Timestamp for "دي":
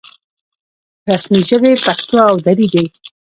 2.73-2.85